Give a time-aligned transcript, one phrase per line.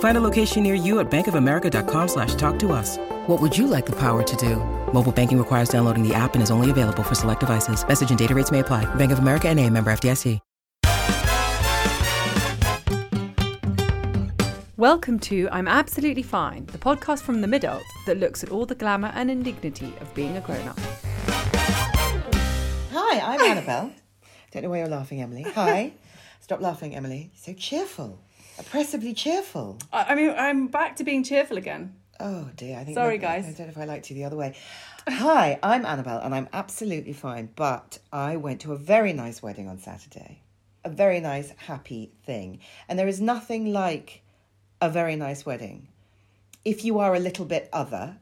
[0.00, 2.98] Find a location near you at bankofamerica.com slash talk to us.
[3.28, 4.56] What would you like the power to do?
[4.92, 7.86] Mobile banking requires downloading the app and is only available for select devices.
[7.86, 8.92] Message and data rates may apply.
[8.96, 10.40] Bank of America and a member FDIC.
[14.76, 18.76] Welcome to I'm Absolutely Fine, the podcast from the Midult that looks at all the
[18.76, 20.78] glamour and indignity of being a grown up.
[22.92, 23.92] Hi, I'm Annabelle.
[24.52, 25.42] Don't know why you're laughing, Emily.
[25.42, 25.94] Hi.
[26.38, 27.32] Stop laughing, Emily.
[27.34, 28.20] So cheerful.
[28.58, 29.78] Oppressively cheerful.
[29.92, 31.94] I I mean, I'm back to being cheerful again.
[32.20, 32.96] Oh dear, I think.
[32.96, 33.44] Sorry, maybe- guys.
[33.46, 34.56] I don't know if I liked you the other way.
[35.08, 37.50] Hi, I'm Annabelle, and I'm absolutely fine.
[37.54, 40.42] But I went to a very nice wedding on Saturday,
[40.84, 44.22] a very nice, happy thing, and there is nothing like
[44.80, 45.88] a very nice wedding.
[46.64, 48.18] If you are a little bit other,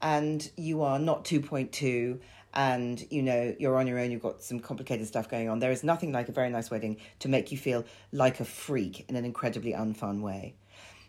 [0.00, 2.20] and you are not two point two.
[2.52, 4.10] And you know you're on your own.
[4.10, 5.60] You've got some complicated stuff going on.
[5.60, 9.08] There is nothing like a very nice wedding to make you feel like a freak
[9.08, 10.54] in an incredibly unfun way.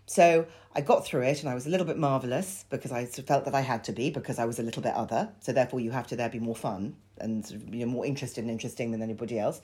[0.05, 3.45] So I got through it and I was a little bit marvelous because I felt
[3.45, 5.29] that I had to be because I was a little bit other.
[5.39, 8.51] So therefore, you have to there be more fun and you know, more interested and
[8.51, 9.61] interesting than anybody else.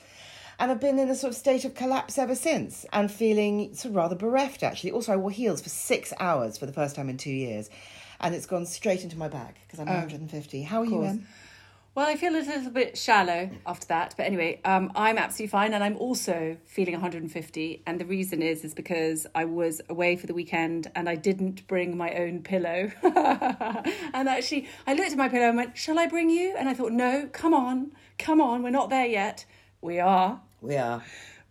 [0.60, 3.92] And I've been in a sort of state of collapse ever since and feeling sort
[3.92, 4.92] of rather bereft actually.
[4.92, 7.70] Also, I wore heels for six hours for the first time in two years
[8.20, 10.64] and it's gone straight into my back because I'm 150.
[10.64, 11.04] How are you.
[11.04, 11.28] Em?
[11.98, 15.74] Well, I feel a little bit shallow after that, but anyway, um, I'm absolutely fine,
[15.74, 17.82] and I'm also feeling 150.
[17.88, 21.68] And the reason is is because I was away for the weekend and I didn't
[21.68, 22.92] bring my own pillow.
[23.02, 26.76] and actually, I looked at my pillow and went, "Shall I bring you?" And I
[26.76, 29.46] thought, "No, come on, come on, we're not there yet.
[29.82, 31.04] We are, We are.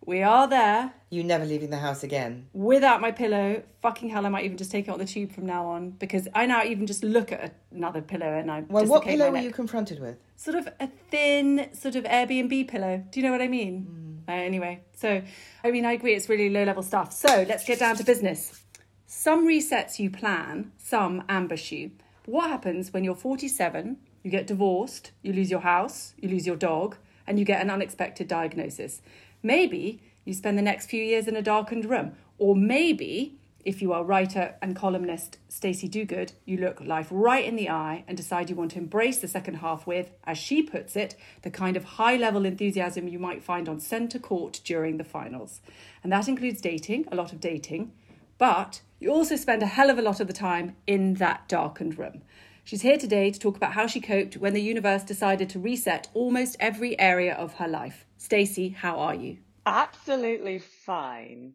[0.07, 2.47] We are there." You never leaving the house again.
[2.53, 5.45] without my pillow, fucking hell, I might even just take it on the tube from
[5.45, 9.03] now on because I now even just look at another pillow and I Well, what
[9.03, 10.17] pillow were you confronted with?
[10.35, 13.03] Sort of a thin, sort of Airbnb pillow.
[13.11, 14.23] Do you know what I mean?
[14.27, 15.21] Uh, anyway, so
[15.63, 17.13] I mean, I agree, it's really low level stuff.
[17.13, 18.63] So let's get down to business.
[19.05, 21.91] Some resets you plan, some ambush you.
[22.25, 26.57] What happens when you're 47, you get divorced, you lose your house, you lose your
[26.57, 29.01] dog, and you get an unexpected diagnosis?
[29.43, 32.13] Maybe you spend the next few years in a darkened room.
[32.37, 37.55] Or maybe, if you are writer and columnist Stacey Duguid, you look life right in
[37.55, 40.95] the eye and decide you want to embrace the second half with, as she puts
[40.95, 45.03] it, the kind of high level enthusiasm you might find on centre court during the
[45.03, 45.61] finals.
[46.03, 47.91] And that includes dating, a lot of dating,
[48.37, 51.97] but you also spend a hell of a lot of the time in that darkened
[51.97, 52.21] room.
[52.67, 56.09] She's here today to talk about how she coped when the universe decided to reset
[56.13, 58.05] almost every area of her life.
[58.17, 59.37] Stacey, how are you?
[59.65, 61.53] Absolutely fine.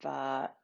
[0.00, 0.54] But,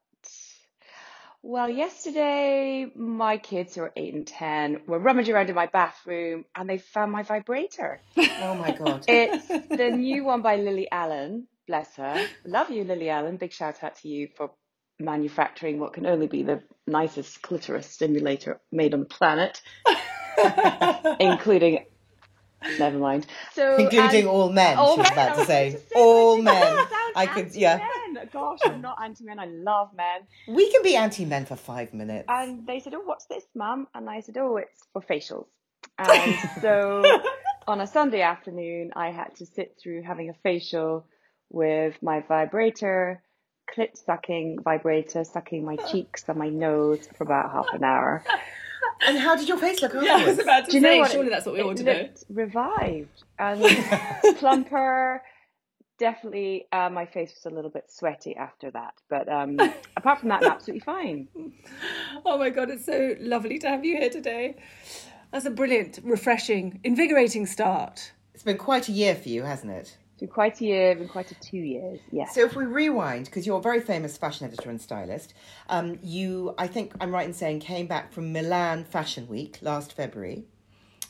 [1.43, 6.45] well, yesterday my kids who are eight and 10 were rummaging around in my bathroom
[6.55, 8.01] and they found my vibrator.
[8.41, 9.05] Oh my God.
[9.09, 11.49] It's the new one by Lily Allen.
[11.67, 12.25] Bless her.
[12.45, 13.37] Love you, Lily Allen.
[13.37, 14.53] Big shout out to you for
[14.99, 19.61] manufacturing what can only be the nicest clitoris stimulator made on the planet,
[21.21, 21.85] including.
[22.79, 23.27] Never mind.
[23.55, 25.69] So, Including all men, All she was men, about I to was say.
[25.71, 26.55] about to say, All but men.
[26.63, 27.73] you don't sound I could, yeah.
[28.07, 28.29] anti-men.
[28.33, 29.41] Gosh, I'm not anti-men.
[29.41, 30.21] I love men.
[30.47, 32.27] We can be anti men for five minutes.
[32.29, 35.47] And they said, "Oh, what's this, mum?" And I said, "Oh, it's for facials."
[35.99, 37.03] And so
[37.67, 41.05] on a Sunday afternoon, I had to sit through having a facial
[41.51, 43.23] with my vibrator,
[43.77, 48.25] clit sucking vibrator, sucking my cheeks and my nose for about half an hour.
[49.05, 50.99] And how did your face look Yeah, I was about to Do you know say,
[51.01, 51.11] what?
[51.11, 52.09] surely that's what we it ought to know.
[52.29, 53.61] revived and
[54.39, 55.23] plumper.
[55.99, 59.57] Definitely, uh, my face was a little bit sweaty after that, but um,
[59.97, 61.29] apart from that, absolutely fine.
[62.25, 64.57] Oh my God, it's so lovely to have you here today.
[65.33, 68.13] That's a brilliant, refreshing, invigorating start.
[68.35, 69.97] It's been quite a year for you, hasn't it?
[70.19, 72.35] Been quite a year, been quite a two years, yes.
[72.35, 75.35] So if we rewind, because you're a very famous fashion editor and stylist,
[75.69, 79.95] um, you, I think I'm right in saying, came back from Milan Fashion Week last
[79.95, 80.45] February.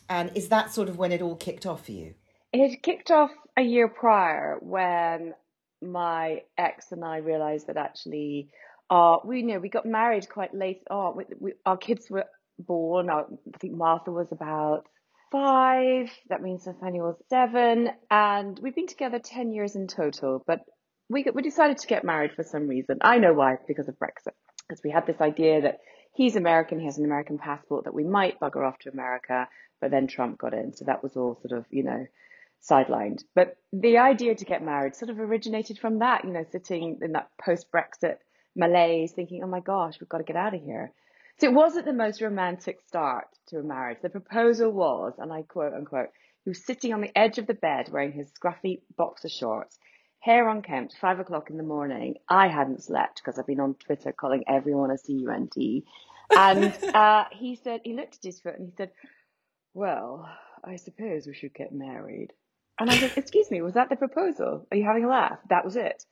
[0.08, 2.14] And is that sort of when it all kicked off for you?
[2.52, 5.34] It had kicked off a year prior when
[5.82, 8.50] my ex and I realized that actually,
[8.90, 10.82] uh, we you know we got married quite late.
[10.90, 12.26] Oh, we, we, our kids were
[12.58, 13.10] born.
[13.10, 13.24] I
[13.58, 14.86] think Martha was about
[15.32, 16.10] five.
[16.28, 20.44] That means Nathaniel was seven, and we've been together ten years in total.
[20.46, 20.60] But
[21.08, 22.98] we we decided to get married for some reason.
[23.00, 24.34] I know why, because of Brexit.
[24.68, 25.80] Because we had this idea that
[26.12, 29.48] he's American, he has an American passport, that we might bugger off to America,
[29.80, 32.06] but then Trump got in, so that was all sort of you know
[32.62, 33.24] sidelined.
[33.34, 37.12] But the idea to get married sort of originated from that, you know, sitting in
[37.12, 38.18] that post Brexit
[38.54, 40.92] malaise, thinking, oh my gosh, we've got to get out of here.
[41.40, 43.98] So it wasn't the most romantic start to a marriage.
[44.02, 46.10] The proposal was, and I quote unquote,
[46.44, 49.78] he was sitting on the edge of the bed wearing his scruffy boxer shorts,
[50.20, 52.16] hair unkempt, five o'clock in the morning.
[52.28, 55.84] I hadn't slept because I've been on Twitter calling everyone a CUNT.
[56.36, 58.90] And uh, he said, he looked at his foot and he said,
[59.74, 60.28] well,
[60.64, 62.32] I suppose we should get married.
[62.78, 64.66] And I said, excuse me, was that the proposal?
[64.70, 65.38] Are you having a laugh?
[65.48, 66.04] That was it.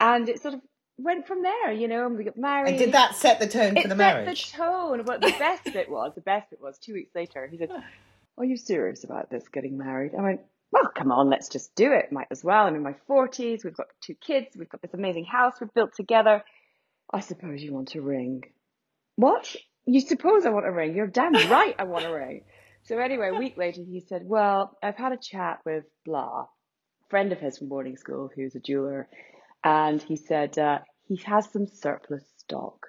[0.00, 0.60] And it sort of
[1.02, 2.70] went from there, you know, and we got married.
[2.70, 4.52] And did that set the tone it for the set marriage?
[4.52, 5.02] the tone.
[5.04, 7.70] But the best bit was, the best bit was two weeks later, he said,
[8.38, 10.12] are you serious about this getting married?
[10.18, 10.40] I went,
[10.72, 12.12] well, come on, let's just do it.
[12.12, 12.66] Might as well.
[12.66, 13.64] I'm in my 40s.
[13.64, 14.56] We've got two kids.
[14.56, 16.44] We've got this amazing house we've built together.
[17.12, 18.44] I suppose you want a ring.
[19.16, 19.56] What?
[19.84, 20.94] You suppose I want a ring?
[20.94, 22.42] You're damn right I want a ring.
[22.84, 26.46] So anyway, a week later, he said, well, I've had a chat with blah,
[27.08, 29.08] friend of his from boarding school who's a jeweler.
[29.64, 32.86] And he said, uh, he has some surplus stock.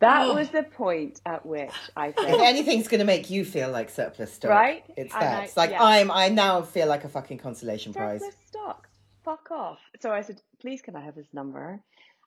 [0.00, 0.34] That Oh.
[0.34, 4.32] was the point at which I If anything's going to make you feel like surplus
[4.32, 4.84] stock, Right?
[4.96, 5.40] It's And that.
[5.40, 5.82] I- it's like yeah.
[5.82, 6.10] I'm.
[6.10, 8.20] I now feel like a fucking consolation prize.
[8.20, 8.88] surplus stock.
[9.24, 9.78] Fuck off.
[10.00, 11.80] So I said, please can I have his number?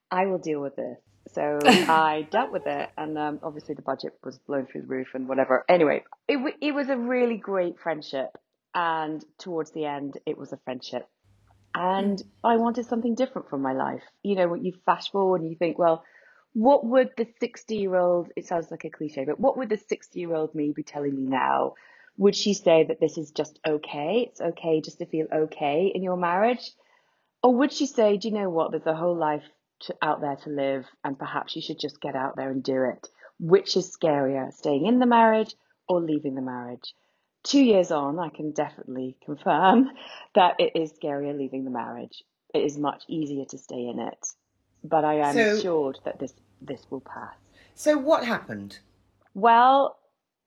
[0.09, 0.97] I will deal with this.
[1.33, 5.09] So I dealt with it, and um, obviously the budget was blown through the roof
[5.13, 5.65] and whatever.
[5.67, 8.29] Anyway, it w- it was a really great friendship,
[8.73, 11.09] and towards the end, it was a friendship,
[11.75, 14.04] and I wanted something different from my life.
[14.24, 16.04] You know, when you fast forward and you think, well,
[16.54, 18.31] what would the sixty year old?
[18.36, 21.16] It sounds like a cliche, but what would the sixty year old me be telling
[21.16, 21.74] me now?
[22.18, 24.30] Would she say that this is just okay?
[24.30, 26.72] It's okay just to feel okay in your marriage?
[27.44, 28.71] Or would she say, do you know what?
[28.71, 29.44] There's a whole life
[29.81, 32.86] to, out there to live, and perhaps you should just get out there and do
[32.86, 33.07] it.
[33.38, 35.54] Which is scarier, staying in the marriage
[35.89, 36.94] or leaving the marriage?
[37.45, 39.92] Two years on, I can definitely confirm
[40.36, 42.24] that it is scarier leaving the marriage.
[42.53, 44.27] It is much easier to stay in it.
[44.83, 47.36] But I am So- assured that this, this will pass.
[47.75, 48.80] So what happened?
[49.33, 49.97] Well,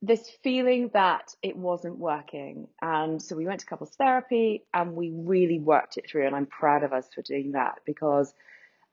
[0.01, 2.67] this feeling that it wasn't working.
[2.81, 6.25] And so we went to couples therapy and we really worked it through.
[6.25, 8.33] And I'm proud of us for doing that because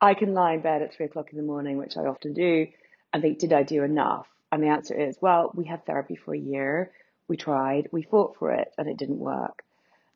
[0.01, 2.67] I can lie in bed at three o'clock in the morning, which I often do,
[3.13, 4.27] and think, did I do enough?
[4.53, 6.93] And the answer is, well, we had therapy for a year.
[7.29, 9.65] We tried, we fought for it, and it didn't work.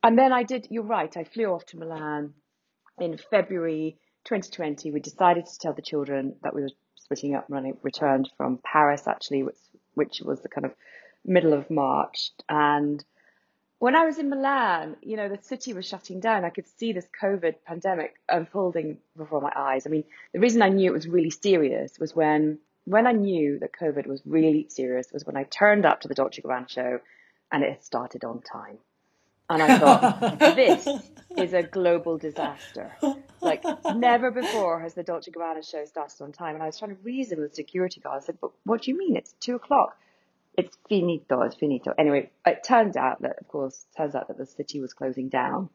[0.02, 2.34] And then I did, you're right, I flew off to Milan
[2.98, 4.90] in February 2020.
[4.90, 8.60] We decided to tell the children that we were splitting up and I returned from
[8.64, 9.58] Paris actually, which,
[9.94, 10.72] which was the kind of
[11.24, 12.30] middle of March.
[12.48, 13.04] And
[13.78, 16.44] when I was in Milan, you know, the city was shutting down.
[16.44, 19.86] I could see this COVID pandemic unfolding before my eyes.
[19.86, 22.58] I mean, the reason I knew it was really serious was when,
[22.90, 26.14] when I knew that COVID was really serious was when I turned up to the
[26.14, 26.98] Dolce Gabbana show
[27.52, 28.78] and it had started on time.
[29.48, 30.88] And I thought, this
[31.36, 32.92] is a global disaster.
[33.40, 33.64] Like,
[33.94, 36.54] never before has the Dolce Gabbana show started on time.
[36.54, 38.24] And I was trying to reason with security guards.
[38.24, 39.16] I said, but what do you mean?
[39.16, 39.96] It's two o'clock.
[40.56, 41.94] It's finito, it's finito.
[41.96, 45.70] Anyway, it turned out that, of course, turns out that the city was closing down.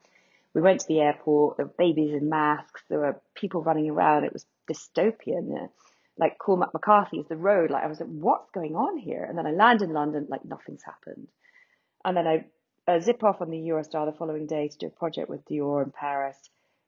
[0.54, 4.26] We went to the airport, there were babies in masks, there were people running around.
[4.26, 5.70] It was dystopian.
[6.18, 7.72] Like Cormac McCarthy's The Road.
[7.72, 9.24] Like, I was like, what's going on here?
[9.24, 11.28] And then I land in London, like, nothing's happened.
[12.04, 12.46] And then I
[12.88, 15.84] uh, zip off on the Eurostar the following day to do a project with Dior
[15.84, 16.38] in Paris.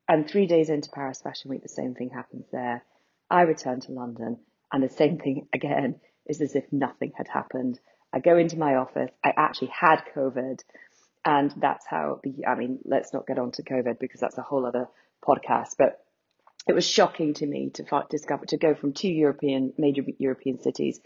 [0.07, 2.83] And three days into Paris Fashion Week, the same thing happens there.
[3.29, 4.37] I return to London,
[4.71, 7.79] and the same thing again is as if nothing had happened.
[8.13, 9.11] I go into my office.
[9.23, 10.59] I actually had COVID,
[11.25, 12.45] and that's how the.
[12.47, 14.87] I mean, let's not get on to COVID because that's a whole other
[15.27, 15.71] podcast.
[15.77, 15.99] But
[16.67, 20.59] it was shocking to me to fi- discover to go from two European major European
[20.61, 20.99] cities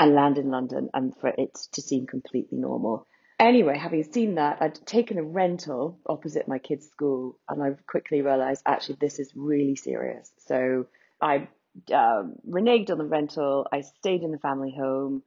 [0.00, 3.06] and land in London, and for it to seem completely normal.
[3.38, 8.22] Anyway, having seen that, I'd taken a rental opposite my kids' school, and I quickly
[8.22, 10.30] realised actually this is really serious.
[10.46, 10.86] So
[11.20, 11.48] I
[11.92, 13.66] um, reneged on the rental.
[13.72, 15.22] I stayed in the family home.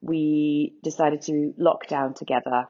[0.00, 2.68] We decided to lock down together.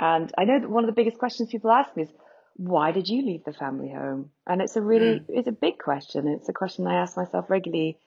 [0.00, 2.10] And I know that one of the biggest questions people ask me is,
[2.58, 4.30] why did you leave the family home?
[4.44, 6.26] And it's a really, it's a big question.
[6.26, 7.98] It's a question I ask myself regularly.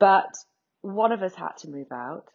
[0.00, 0.34] But
[0.82, 2.28] one of us had to move out,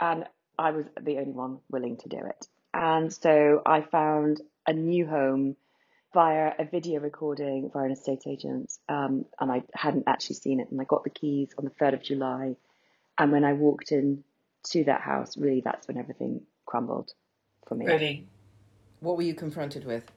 [0.00, 0.24] and
[0.58, 2.46] I was the only one willing to do it.
[2.74, 5.56] And so I found a new home
[6.12, 10.72] via a video recording via an estate agent, um, and I hadn't actually seen it.
[10.72, 12.56] And I got the keys on the 3rd of July.
[13.16, 14.24] And when I walked in
[14.70, 17.12] to that house, really, that's when everything crumbled
[17.68, 17.86] for me.
[17.86, 18.26] Really?
[18.98, 20.10] What were you confronted with?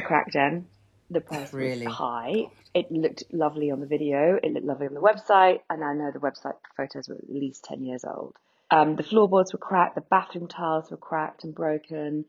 [0.00, 0.66] A crack den.
[1.10, 1.86] The price Really?
[1.86, 2.46] was high.
[2.72, 4.38] It looked lovely on the video.
[4.42, 7.64] It looked lovely on the website, and I know the website photos were at least
[7.64, 8.36] ten years old.
[8.70, 9.96] Um, the floorboards were cracked.
[9.96, 12.24] The bathroom tiles were cracked and broken.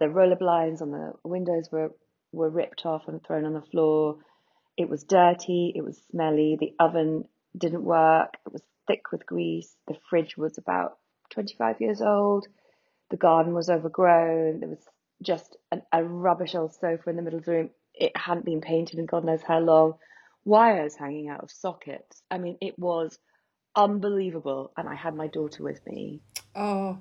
[0.00, 1.92] The roller blinds on the windows were
[2.32, 4.18] were ripped off and thrown on the floor.
[4.76, 5.72] It was dirty.
[5.74, 6.56] It was smelly.
[6.60, 7.26] The oven
[7.56, 8.34] didn't work.
[8.44, 9.72] It was thick with grease.
[9.86, 10.98] The fridge was about
[11.30, 12.48] 25 years old.
[13.10, 14.58] The garden was overgrown.
[14.60, 14.84] There was
[15.24, 17.70] just an, a rubbish old sofa in the middle of the room.
[17.94, 19.94] It hadn't been painted in God knows how long.
[20.44, 22.22] Wires hanging out of sockets.
[22.30, 23.18] I mean, it was
[23.74, 24.72] unbelievable.
[24.76, 26.20] And I had my daughter with me,
[26.54, 26.98] Oh,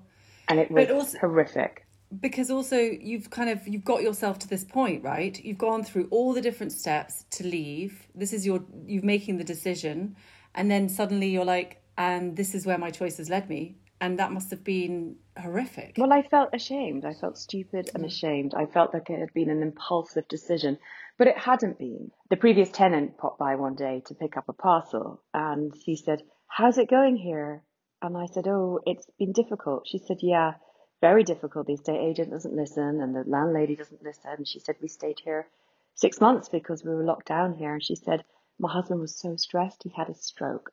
[0.47, 1.85] and it was also- horrific.
[2.21, 6.07] because also you've kind of you've got yourself to this point right you've gone through
[6.11, 10.15] all the different steps to leave this is your you're making the decision
[10.53, 14.31] and then suddenly you're like and this is where my choices led me and that
[14.31, 17.05] must have been horrific Well, I felt ashamed.
[17.05, 18.07] I felt stupid and mm.
[18.07, 18.53] ashamed.
[18.55, 20.77] I felt like it had been an impulsive decision,
[21.17, 22.11] but it hadn't been.
[22.29, 26.23] The previous tenant popped by one day to pick up a parcel and she said,
[26.47, 27.63] How's it going here?
[28.01, 29.87] And I said, Oh, it's been difficult.
[29.87, 30.53] She said, Yeah,
[31.01, 31.67] very difficult.
[31.67, 34.31] The estate agent doesn't listen and the landlady doesn't listen.
[34.37, 35.47] And she said, We stayed here
[35.95, 37.73] six months because we were locked down here.
[37.73, 38.23] And she said,
[38.59, 40.71] My husband was so stressed, he had a stroke.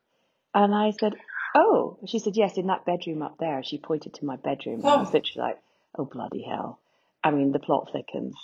[0.55, 1.15] And I said,
[1.55, 3.63] Oh, she said, Yes, in that bedroom up there.
[3.63, 4.81] She pointed to my bedroom.
[4.81, 5.59] And I was literally like,
[5.99, 6.81] Oh, bloody hell.
[7.23, 8.35] I mean, the plot thickens.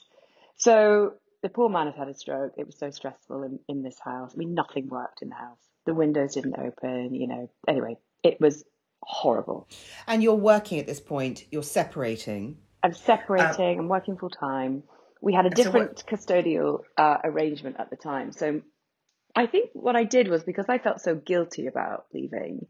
[0.56, 2.54] So the poor man had had a stroke.
[2.56, 4.32] It was so stressful in, in this house.
[4.34, 5.58] I mean, nothing worked in the house.
[5.84, 7.50] The windows didn't open, you know.
[7.68, 8.64] Anyway, it was
[9.02, 9.68] horrible.
[10.06, 12.58] And you're working at this point, you're separating.
[12.82, 13.78] I'm separating.
[13.78, 14.82] I'm working full time.
[15.20, 18.32] We had a So different custodial uh, arrangement at the time.
[18.32, 18.62] So
[19.34, 22.66] I think what I did was because I felt so guilty about leaving,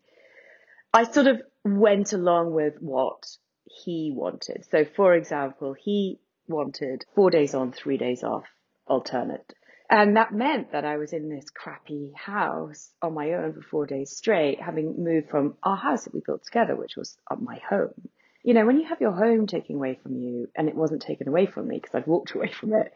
[0.97, 3.27] I sort of went along with what
[3.67, 4.65] he wanted.
[4.71, 8.47] So, for example, he wanted four days on, three days off,
[8.87, 9.53] alternate.
[9.91, 13.87] And that meant that I was in this crappy house on my own for four
[13.87, 18.09] days straight, having moved from our house that we built together, which was my home.
[18.43, 21.29] You know, when you have your home taken away from you, and it wasn't taken
[21.29, 22.95] away from me because I'd walked away from it.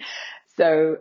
[0.57, 1.00] So,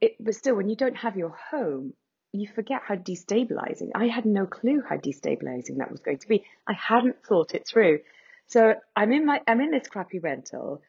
[0.00, 1.94] it, but still, when you don't have your home,
[2.32, 3.90] you forget how destabilizing.
[3.94, 6.44] I had no clue how destabilizing that was going to be.
[6.66, 8.00] I hadn't thought it through.
[8.46, 10.82] So I'm in my I'm in this crappy rental.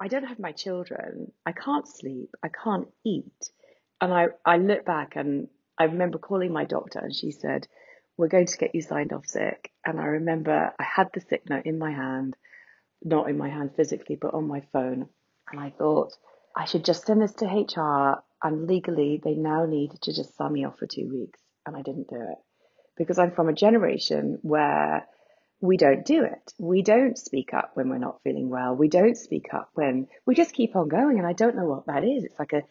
[0.00, 1.32] I don't have my children.
[1.46, 2.34] I can't sleep.
[2.42, 3.50] I can't eat.
[4.00, 7.66] And I, I look back and I remember calling my doctor and she said,
[8.16, 9.70] We're going to get you signed off sick.
[9.86, 12.36] And I remember I had the sick note in my hand,
[13.02, 15.08] not in my hand physically, but on my phone.
[15.50, 16.12] And I thought,
[16.56, 20.52] I should just send this to HR and legally they now need to just sign
[20.52, 21.40] me off for two weeks.
[21.66, 22.38] And I didn't do it
[22.96, 25.06] because I'm from a generation where
[25.60, 26.52] we don't do it.
[26.58, 28.76] We don't speak up when we're not feeling well.
[28.76, 31.18] We don't speak up when we just keep on going.
[31.18, 32.24] And I don't know what that is.
[32.24, 32.62] It's like a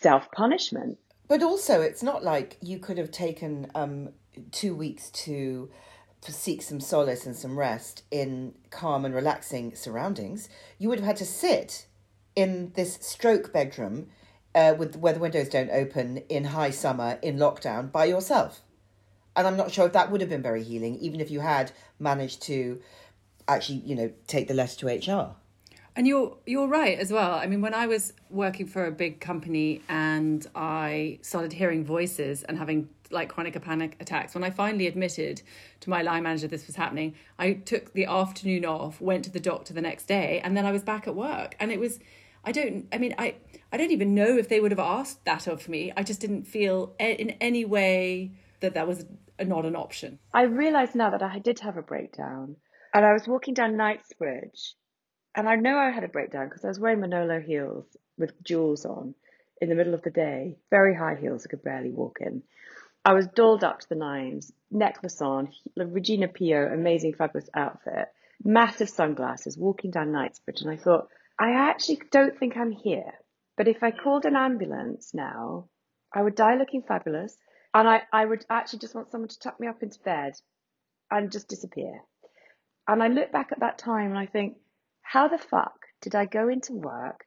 [0.00, 0.98] self punishment.
[1.28, 4.10] But also, it's not like you could have taken um,
[4.50, 5.70] two weeks to
[6.22, 10.48] seek some solace and some rest in calm and relaxing surroundings.
[10.78, 11.86] You would have had to sit
[12.34, 14.08] in this stroke bedroom
[14.54, 18.60] uh, with where the windows don't open in high summer in lockdown by yourself.
[19.36, 21.72] And I'm not sure if that would have been very healing, even if you had
[21.98, 22.80] managed to
[23.48, 25.34] actually, you know, take the letter to HR.
[25.96, 27.34] And you're you're right as well.
[27.34, 32.42] I mean, when I was working for a big company and I started hearing voices
[32.42, 35.42] and having like chronic panic attacks, when I finally admitted
[35.80, 39.38] to my line manager this was happening, I took the afternoon off, went to the
[39.38, 41.54] doctor the next day, and then I was back at work.
[41.60, 42.00] And it was,
[42.44, 43.36] I don't, I mean, I
[43.72, 45.92] I don't even know if they would have asked that of me.
[45.96, 49.04] I just didn't feel in any way that that was
[49.42, 50.18] not an option.
[50.32, 52.56] I realise now that I did have a breakdown
[52.92, 54.74] and I was walking down Knightsbridge
[55.34, 57.84] and I know I had a breakdown because I was wearing Manolo heels
[58.16, 59.14] with jewels on
[59.60, 62.42] in the middle of the day, very high heels I could barely walk in.
[63.04, 65.48] I was dolled up to the nines, necklace on,
[65.78, 68.08] Rejina Pyo, amazing, fabulous outfit,
[68.42, 70.62] massive sunglasses, walking down Knightsbridge.
[70.62, 73.12] And I thought, I actually don't think I'm here.
[73.56, 75.68] But if I called an ambulance now,
[76.12, 77.36] I would die looking fabulous.
[77.72, 80.34] And I, I would actually just want someone to tuck me up into bed
[81.10, 82.00] and just disappear.
[82.86, 84.56] And I look back at that time and I think,
[85.02, 87.24] how the fuck did I go into work?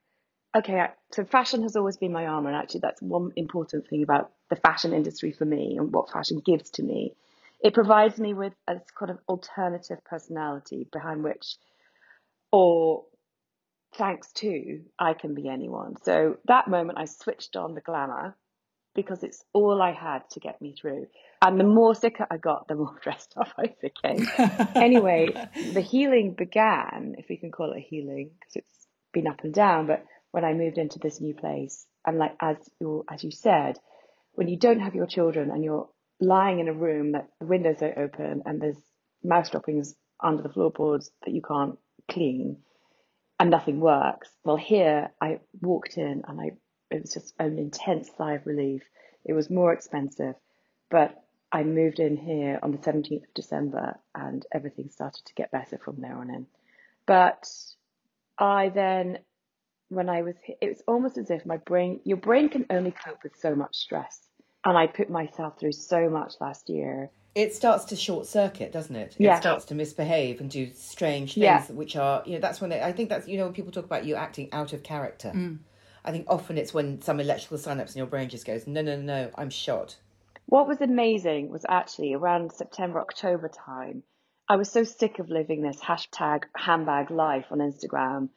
[0.56, 4.32] Okay, so fashion has always been my armor, and actually, that's one important thing about
[4.50, 7.14] the fashion industry for me and what fashion gives to me.
[7.60, 11.58] It provides me with a kind of alternative personality behind which,
[12.52, 13.04] or
[13.96, 15.96] thanks to I can be anyone.
[16.04, 18.36] So that moment I switched on the glamour
[18.96, 21.08] because it's all I had to get me through.
[21.42, 24.28] And the more sicker I got, the more dressed up I became.
[24.76, 25.28] anyway,
[25.74, 29.54] the healing began, if we can call it a healing, because it's been up and
[29.54, 29.88] down.
[29.88, 33.78] But when I moved into this new place, and like as you as you said,
[34.34, 35.90] when you don't have your children and you're
[36.20, 38.78] lying in a room that the windows are open and there's
[39.24, 41.78] mouse droppings under the floorboards that you can't
[42.10, 42.58] clean,
[43.40, 44.30] and nothing works.
[44.44, 46.52] Well, here I walked in and I
[46.90, 48.84] it was just an intense sigh of relief.
[49.26, 50.36] It was more expensive,
[50.90, 55.52] but I moved in here on the 17th of December and everything started to get
[55.52, 56.48] better from there on in.
[57.06, 57.50] But
[58.38, 59.20] I then,
[59.90, 63.24] when I was, it was almost as if my brain, your brain can only cope
[63.24, 64.20] with so much stress.
[64.66, 67.10] And I put myself through so much last year.
[67.38, 69.16] It starts to short circuit, doesn't it?
[69.20, 69.36] Yeah.
[69.36, 71.64] It starts to misbehave and do strange things, Yeah.
[71.68, 73.86] which are, you know, that's when they, I think that's, you know, when people talk
[73.86, 75.32] about you acting out of character.
[75.36, 75.60] Mm.
[76.04, 78.96] I think often it's when some electrical synapse in your brain just goes, no, no,
[78.96, 79.98] no, no, I'm shot.
[80.48, 84.02] What was amazing was actually around September, October time,
[84.50, 88.30] I was so sick of living this hashtag handbag life on Instagram.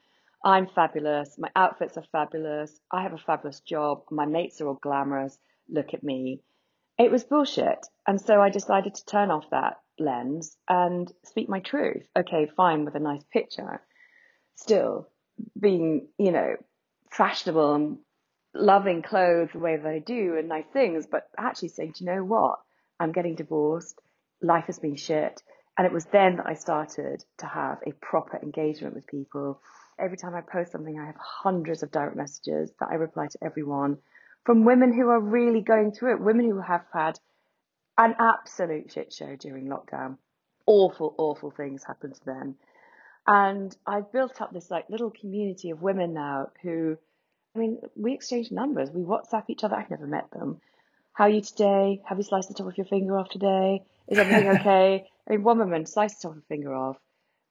[0.43, 1.37] I'm fabulous.
[1.39, 2.77] My outfits are fabulous.
[2.91, 4.03] I have a fabulous job.
[4.11, 5.37] My mates are all glamorous.
[5.69, 6.41] Look at me.
[7.01, 7.79] It was bullshit.
[8.05, 12.07] And so I decided to turn off that lens and speak my truth.
[12.15, 13.81] Okay, fine with a nice picture.
[14.53, 15.07] Still
[15.59, 16.57] being, you know,
[17.09, 17.97] fashionable and
[18.53, 22.11] loving clothes the way that I do and nice things, but actually saying, do you
[22.11, 22.59] know what?
[22.99, 23.99] I'm getting divorced.
[24.39, 25.41] Life has been shit.
[25.79, 29.59] And it was then that I started to have a proper engagement with people.
[29.97, 33.43] Every time I post something, I have hundreds of direct messages that I reply to
[33.43, 33.97] everyone
[34.45, 37.19] from women who are really going through it, women who have had
[37.97, 40.17] an absolute shit show during lockdown.
[40.65, 42.55] Awful, awful things happened to them.
[43.27, 46.97] And I've built up this like little community of women now who,
[47.55, 48.89] I mean, we exchange numbers.
[48.89, 49.75] We WhatsApp each other.
[49.75, 50.59] I've never met them.
[51.13, 52.01] How are you today?
[52.07, 53.83] Have you sliced the top of your finger off today?
[54.07, 55.05] Is everything okay?
[55.27, 56.97] I mean, one woman sliced the top of her finger off,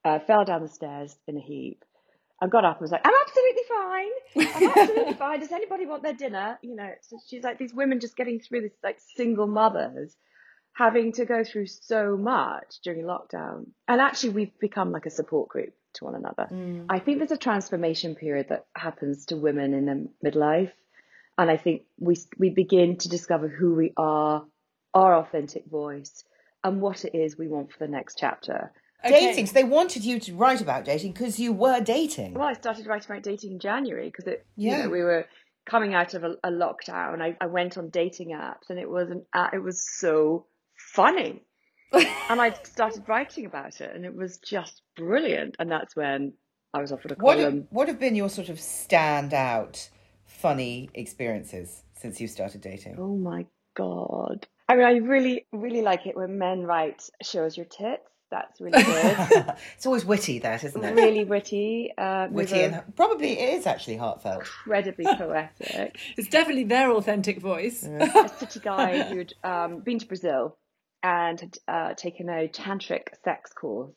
[0.05, 1.85] uh, fell down the stairs in a heap.
[2.40, 4.11] I got up and was like, I'm absolutely fine.
[4.37, 5.40] I'm absolutely fine.
[5.40, 6.59] Does anybody want their dinner?
[6.62, 10.16] You know, so she's like these women just getting through this, like single mothers
[10.72, 13.66] having to go through so much during lockdown.
[13.87, 16.48] And actually, we've become like a support group to one another.
[16.50, 16.87] Mm.
[16.88, 20.72] I think there's a transformation period that happens to women in their midlife.
[21.37, 24.44] And I think we, we begin to discover who we are,
[24.94, 26.24] our authentic voice,
[26.62, 28.72] and what it is we want for the next chapter.
[29.09, 29.47] Dating.
[29.47, 32.35] So they wanted you to write about dating because you were dating.
[32.35, 34.79] Well, I started writing about dating in January because it, Yeah.
[34.79, 35.27] you know, we were
[35.67, 37.23] coming out of a, a lockdown.
[37.23, 40.47] I, I went on dating apps, and it was an, uh, it was so
[40.95, 41.43] funny.
[41.93, 45.57] and I started writing about it, and it was just brilliant.
[45.59, 46.33] And that's when
[46.75, 47.69] I was offered a What have, column.
[47.71, 49.89] what have been your sort of standout
[50.27, 52.97] funny experiences since you started dating?
[52.99, 54.47] Oh my god!
[54.69, 58.61] I mean, I really, really like it when men write "show us your tits." That's
[58.61, 59.55] really good.
[59.77, 60.95] it's always witty, that, isn't it?
[60.95, 61.93] really witty.
[61.99, 64.38] Uh, Witty and probably it is actually heartfelt.
[64.40, 65.99] incredibly poetic.
[66.16, 67.83] It's definitely their authentic voice.
[67.83, 70.57] a city guy who'd um, been to Brazil
[71.03, 73.95] and had uh, taken a tantric sex course.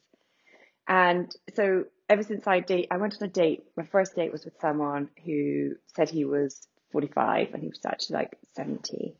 [0.88, 3.64] And so ever since I date, I went on a date.
[3.78, 8.16] My first date was with someone who said he was 45 and he was actually
[8.16, 9.16] like 70.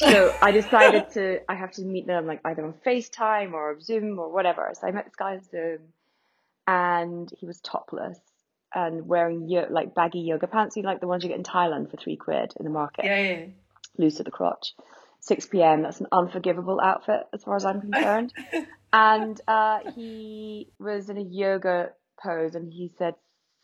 [0.00, 4.18] So I decided to, I have to meet them like either on FaceTime or Zoom
[4.18, 4.70] or whatever.
[4.80, 5.78] So I met this guy on Zoom
[6.66, 8.18] and he was topless
[8.74, 11.44] and wearing yo- like baggy yoga pants, you know, like the ones you get in
[11.44, 13.44] Thailand for three quid in the market Yeah, yeah.
[13.96, 14.74] loose at the crotch.
[15.20, 15.82] 6 p.m.
[15.82, 18.32] That's an unforgivable outfit as far as I'm concerned.
[18.92, 21.90] and uh, he was in a yoga
[22.22, 23.14] pose, and he said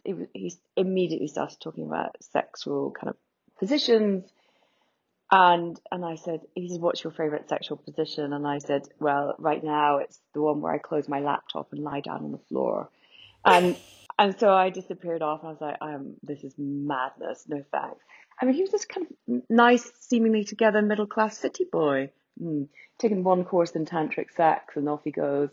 [0.05, 3.17] it he immediately started talking about sexual kind of
[3.59, 4.25] positions.
[5.31, 8.33] And and I said, he said, what's your favorite sexual position?
[8.33, 11.83] And I said, well, right now it's the one where I close my laptop and
[11.83, 12.91] lie down on the floor.
[13.45, 13.77] And
[14.19, 17.45] and so I disappeared off, and I was like, um, this is madness.
[17.49, 18.05] No thanks.
[18.41, 22.11] I mean, he was this kind of nice, seemingly together middle class city boy.
[22.41, 22.69] Mm.
[22.99, 25.51] Taking one course in tantric sex, and off he goes.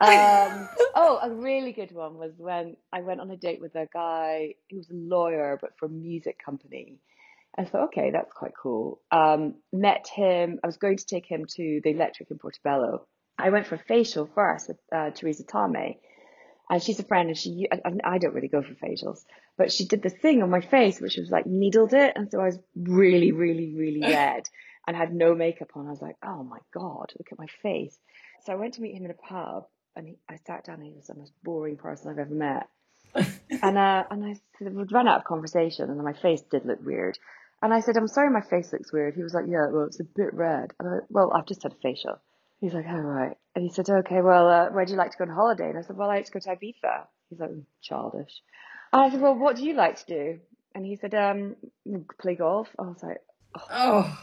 [0.00, 3.88] Um, oh, a really good one was when I went on a date with a
[3.92, 6.98] guy who was a lawyer, but for a music company.
[7.58, 9.00] I thought, okay, that's quite cool.
[9.10, 10.60] Um, met him.
[10.62, 13.06] I was going to take him to the Electric in Portobello.
[13.38, 15.98] I went for a facial first with uh, Teresa Tarmey,
[16.68, 19.24] and she's a friend, and she I, I don't really go for facials,
[19.56, 22.40] but she did this thing on my face, which was like needled it, and so
[22.40, 24.44] I was really, really, really red
[24.86, 25.86] and had no makeup on.
[25.86, 27.98] I was like, oh my god, look at my face.
[28.44, 30.86] So I went to meet him in a pub, and he, I sat down, and
[30.86, 32.68] he was the most boring person I've ever met.
[33.62, 37.18] and uh, and I we'd run out of conversation, and my face did look weird.
[37.62, 39.14] And I said, I'm sorry, my face looks weird.
[39.14, 40.72] He was like, Yeah, well, it's a bit red.
[40.78, 42.18] And I went, Well, I've just had a facial.
[42.60, 43.36] He's like, Oh, right.
[43.54, 45.68] And he said, Okay, well, uh, where'd you like to go on holiday?
[45.68, 47.06] And I said, Well, I like to go to Ibiza.
[47.30, 47.50] He's like,
[47.82, 48.42] Childish.
[48.92, 50.40] And I said, Well, what do you like to do?
[50.74, 51.56] And he said, um,
[52.20, 52.68] play golf.
[52.78, 53.18] I was like,
[53.70, 54.18] Oh.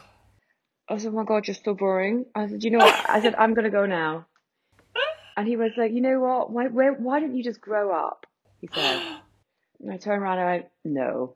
[0.90, 2.26] I said, oh my God, you're so boring.
[2.36, 3.10] I said, you know what?
[3.10, 4.28] I said, I'm going to go now.
[5.36, 6.52] And he was like, you know what?
[6.52, 8.26] Why, why, why don't you just grow up?
[8.62, 9.02] He said.
[9.82, 11.36] And I turned around and I went, no,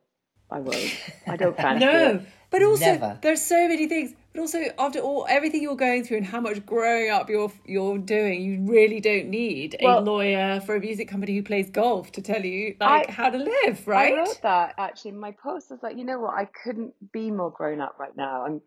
[0.50, 0.98] I won't.
[1.28, 2.22] I don't fancy No, it.
[2.50, 3.20] but also Never.
[3.22, 4.14] there's so many things.
[4.34, 7.98] But also after all everything you're going through and how much growing up you're you're
[7.98, 12.22] doing, you really don't need a lawyer for a music company who plays golf to
[12.22, 14.14] tell you like I- how to live, right?
[14.14, 15.72] I wrote that actually in my post.
[15.72, 16.36] I was like, you know what?
[16.36, 18.46] I couldn't be more grown up right now.
[18.46, 18.62] I'm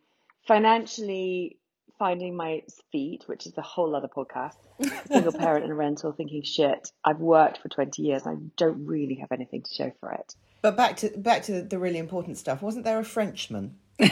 [0.49, 1.57] financially
[1.99, 2.63] finding my
[2.93, 4.57] feet, which is a whole other podcast.
[5.09, 8.27] Single parent in a rental thinking, shit, I've worked for 20 years.
[8.27, 10.35] I don't really have anything to show for it.
[10.63, 12.63] But back to back to the, really important stuff.
[12.63, 13.77] Wasn't there a Frenchman?
[14.01, 14.07] Oh,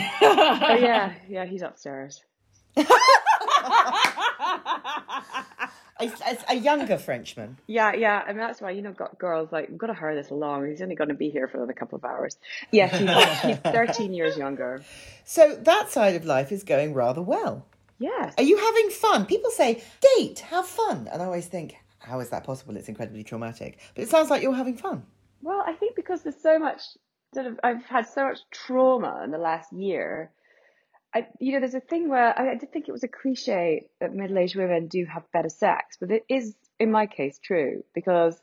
[0.81, 2.23] yeah, yeah, he's upstairs.
[6.01, 6.13] A,
[6.51, 7.57] a, younger Frenchman.
[7.67, 10.31] Yeah, yeah, and that's why you know, got girls like we've got to hurry this
[10.31, 10.69] along.
[10.69, 12.37] He's only going to be here for another couple of hours.
[12.71, 14.83] Yes, he's, he's 13 years younger.
[15.25, 17.67] So that side of life is going rather well.
[17.99, 18.35] Yes.
[18.39, 19.27] Are you having fun?
[19.27, 19.83] People say,
[20.17, 21.09] date, have fun.
[21.13, 22.77] And I always think, how is that possible?
[22.77, 23.79] It's incredibly traumatic.
[23.95, 25.05] But it sounds like you're having fun.
[25.49, 26.83] Well, I think because there's so much
[27.33, 30.31] sort of, I've had so much trauma in the last year.
[31.15, 33.89] I, you know, there's a thing where I, I did think it was a cliche
[33.99, 38.39] that middle-aged women do have better sex, but it is, in my case, true because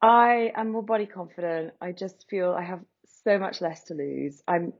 [0.00, 1.74] I am more body confident.
[1.78, 2.80] I just feel I have
[3.24, 4.42] so much less to lose.
[4.48, 4.72] I'm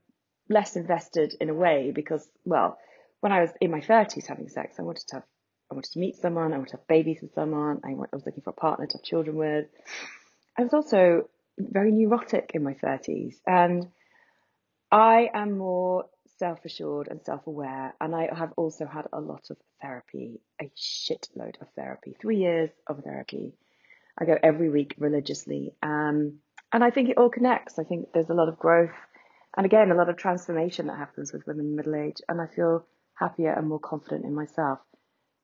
[0.48, 2.78] less invested in a way because, well,
[3.20, 5.24] when I was in my 30s having sex, I wanted to have,
[5.70, 8.22] I wanted to meet someone, I wanted to have babies with someone, I, I was
[8.24, 9.66] looking for a partner to have children with.
[10.59, 13.88] I was also very neurotic in my 30s and
[14.90, 16.07] I am more
[16.38, 17.94] self assured and self aware.
[18.01, 22.71] And I have also had a lot of therapy, a shitload of therapy, three years
[22.87, 23.55] of therapy.
[24.18, 25.75] I go every week religiously.
[25.83, 26.40] Um,
[26.73, 27.79] and I think it all connects.
[27.79, 28.90] I think there's a lot of growth
[29.57, 32.18] and again, a lot of transformation that happens with women in middle age.
[32.29, 34.79] And I feel happier and more confident in myself.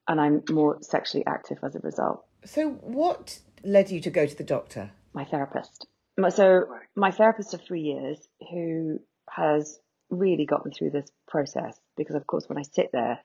[0.06, 2.24] And I'm more sexually active as a result.
[2.44, 4.90] So what led you to go to the doctor?
[5.14, 5.86] My therapist.
[6.30, 8.18] So my therapist of three years,
[8.50, 9.00] who
[9.30, 13.18] has really got me through this process, because of course when I sit there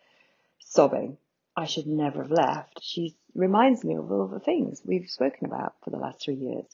[0.59, 1.17] sobbing,
[1.55, 2.79] I should never have left.
[2.81, 6.65] She reminds me of all the things we've spoken about for the last three years.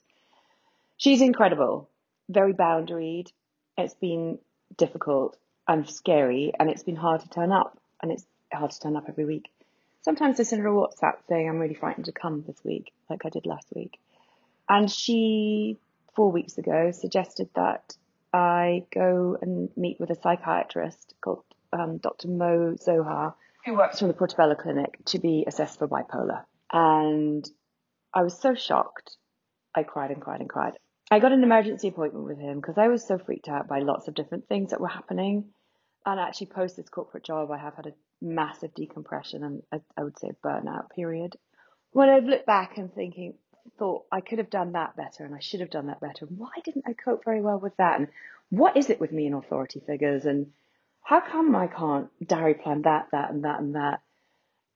[0.97, 1.89] She's incredible,
[2.30, 3.28] very boundaried.
[3.78, 4.39] It's been
[4.78, 8.95] difficult and scary, and it's been hard to turn up, and it's hard to turn
[8.95, 9.49] up every week.
[10.01, 13.25] Sometimes I send her a WhatsApp saying I'm really frightened to come this week, like
[13.25, 13.99] I did last week.
[14.67, 15.78] And she,
[16.15, 17.95] four weeks ago, suggested that
[18.34, 22.28] I go and meet with a psychiatrist called um, Dr.
[22.28, 26.43] Mo Zohar, who works from the Portobello Clinic, to be assessed for bipolar.
[26.71, 27.47] And
[28.13, 29.17] I was so shocked.
[29.73, 30.73] I cried and cried and cried.
[31.12, 34.08] I got an emergency appointment with him because I was so freaked out by lots
[34.08, 35.51] of different things that were happening.
[36.06, 40.04] And actually, post this corporate job, I have had a massive decompression and I, I
[40.04, 41.36] would say a burnout period.
[41.91, 43.36] When I've looked back and thinking,
[43.78, 46.25] thought I could have done that better and I should have done that better.
[46.25, 47.99] Why didn't I cope very well with that?
[47.99, 48.10] And
[48.49, 50.25] what is it with me and authority figures?
[50.25, 50.51] And
[51.01, 54.01] how come I can't diary plan that, that, and that, and that?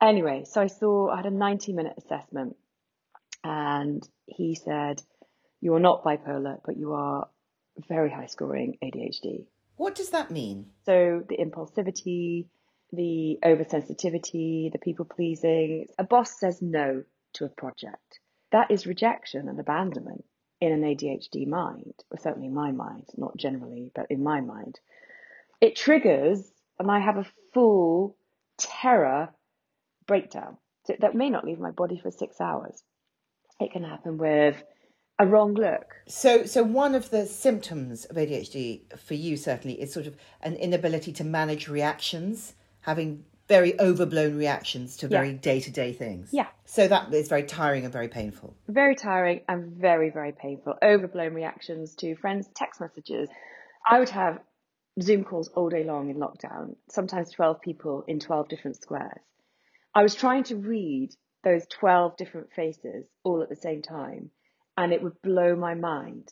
[0.02, 2.56] Anyway, so I saw, I had a 90 minute assessment
[3.44, 5.02] and he said,
[5.62, 7.28] You are not bipolar, but you are
[7.88, 9.46] very high scoring ADHD.
[9.76, 10.68] What does that mean?
[10.86, 12.48] So the impulsivity,
[12.92, 15.88] the oversensitivity, the people pleasing.
[15.98, 18.20] A boss says no to a project.
[18.52, 20.26] That is rejection and abandonment
[20.62, 24.80] in an ADHD mind, or certainly in my mind, not generally, but in my mind.
[25.62, 28.18] It triggers, and I have a full
[28.58, 29.30] terror
[30.06, 30.58] breakdown
[31.00, 32.84] that may not leave my body for six hours.
[33.60, 34.64] It can happen with
[35.20, 35.96] a wrong look.
[36.08, 40.56] So, so one of the symptoms of ADHD for you certainly is sort of an
[40.56, 46.30] inability to manage reactions, having very overblown reactions to very day-to-day things.
[46.32, 46.48] Yeah.
[46.66, 48.56] So that is very tiring and very painful.
[48.68, 50.76] very tiring and very, very painful.
[50.82, 53.28] Overblown reactions to friends' text messages.
[53.90, 54.40] I would have
[55.02, 59.22] Zoom calls all day long in lockdown, sometimes 12 people in 12 different squares.
[59.96, 61.10] I was trying to read
[61.44, 64.30] those 12 different faces all at the same time,
[64.78, 66.32] and it would blow my mind.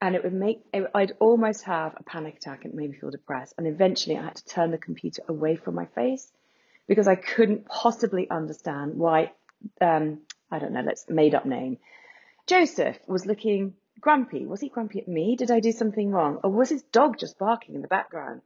[0.00, 0.60] And it would make,
[0.94, 3.54] I'd almost have a panic attack and it made me feel depressed.
[3.56, 6.30] And eventually I had to turn the computer away from my face
[6.86, 9.32] because I couldn't possibly understand why,
[9.80, 10.20] um,
[10.50, 11.78] I don't know, let's made up name,
[12.46, 14.44] Joseph was looking grumpy.
[14.44, 15.36] Was he grumpy at me?
[15.36, 16.40] Did I do something wrong?
[16.44, 18.42] Or was his dog just barking in the background?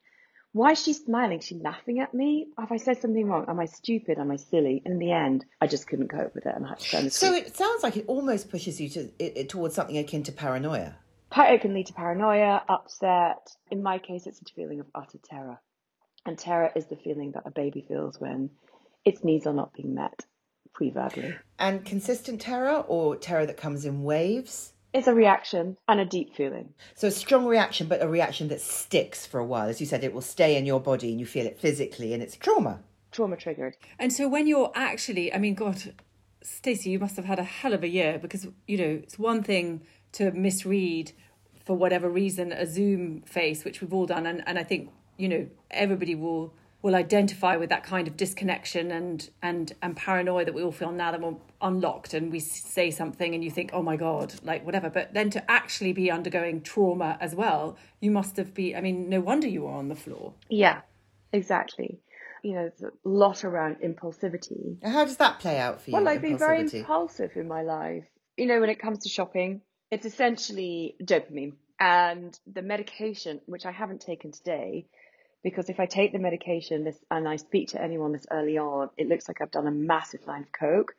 [0.52, 1.40] Why is she smiling?
[1.40, 2.48] Is she laughing at me?
[2.58, 3.44] Have I said something wrong?
[3.48, 4.18] Am I stupid?
[4.18, 4.82] Am I silly?
[4.84, 7.10] In the end, I just couldn't cope with it and I had to turn the
[7.10, 10.32] So it sounds like it almost pushes you to it, it, towards something akin to
[10.32, 10.96] paranoia.
[11.36, 13.50] It can lead to paranoia, upset.
[13.70, 15.60] In my case, it's a feeling of utter terror.
[16.26, 18.50] And terror is the feeling that a baby feels when
[19.04, 20.26] its needs are not being met
[20.74, 21.34] pre-verbally.
[21.58, 24.72] And consistent terror or terror that comes in waves?
[24.92, 26.74] It's a reaction and a deep feeling.
[26.94, 29.68] So a strong reaction, but a reaction that sticks for a while.
[29.68, 32.22] As you said, it will stay in your body and you feel it physically, and
[32.22, 32.80] it's trauma.
[33.10, 33.76] Trauma triggered.
[33.98, 35.94] And so when you're actually, I mean, God,
[36.42, 39.42] Stacey, you must have had a hell of a year because, you know, it's one
[39.42, 41.12] thing to misread
[41.64, 44.26] for whatever reason a Zoom face, which we've all done.
[44.26, 48.90] And, and I think, you know, everybody will will identify with that kind of disconnection
[48.92, 52.90] and and and paranoia that we all feel now that we're unlocked and we say
[52.90, 54.88] something and you think oh my god like whatever.
[54.88, 59.08] But then to actually be undergoing trauma as well you must have been i mean
[59.08, 60.34] no wonder you were on the floor.
[60.48, 60.80] Yeah
[61.32, 61.98] exactly.
[62.44, 64.82] You know there's a lot around impulsivity.
[64.84, 68.04] How does that play out for you well i've been very impulsive in my life.
[68.36, 73.70] You know when it comes to shopping it's essentially dopamine and the medication which i
[73.72, 74.86] haven't taken today
[75.42, 78.90] because if I take the medication this and I speak to anyone this early on,
[78.96, 80.94] it looks like I've done a massive line of coke.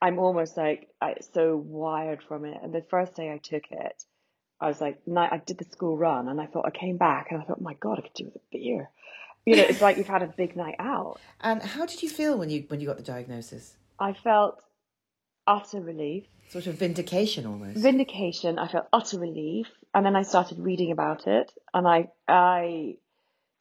[0.00, 2.58] I'm almost like I, so wired from it.
[2.62, 4.04] And the first day I took it,
[4.60, 7.40] I was like, I did the school run, and I thought I came back and
[7.40, 8.90] I thought, my God, I could do with a beer.
[9.44, 11.18] You know, it's like you've had a big night out.
[11.40, 13.74] And how did you feel when you when you got the diagnosis?
[13.98, 14.62] I felt
[15.46, 16.24] utter relief.
[16.48, 17.78] Sort of vindication almost.
[17.78, 18.58] Vindication.
[18.58, 19.66] I felt utter relief.
[19.94, 22.98] And then I started reading about it and I I